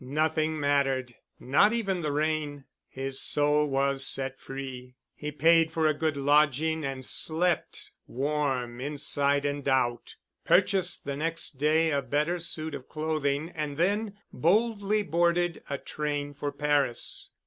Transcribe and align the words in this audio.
Nothing 0.03 0.59
mattered—not 0.59 1.73
even 1.73 2.01
the 2.01 2.11
rain. 2.11 2.65
His 2.89 3.21
soul 3.21 3.67
was 3.69 4.03
set 4.03 4.39
free. 4.39 4.95
He 5.13 5.31
paid 5.31 5.71
for 5.71 5.85
a 5.85 5.93
good 5.93 6.17
lodging 6.17 6.83
and 6.83 7.05
slept, 7.05 7.91
warm 8.07 8.81
inside 8.81 9.45
and 9.45 9.67
out; 9.69 10.15
purchased 10.43 11.05
the 11.05 11.15
next 11.15 11.59
day 11.59 11.91
a 11.91 12.01
better 12.01 12.39
suit 12.39 12.73
of 12.73 12.89
clothing 12.89 13.51
and 13.53 13.77
then 13.77 14.17
boldly 14.33 15.03
boarded 15.03 15.61
a 15.69 15.77
train 15.77 16.33
for 16.33 16.51
Paris. 16.51 17.29